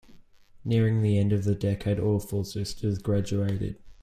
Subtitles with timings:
[0.65, 3.77] Nearing the end of the decade all four sisters graduated.